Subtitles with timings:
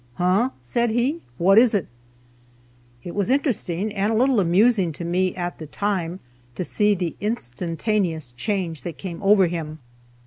[0.15, 1.85] "Huh," said he, "what is it?"
[3.03, 6.21] It was interesting, and a little amusing to me at the time,
[6.55, 9.77] to see the instantaneous change that came over him.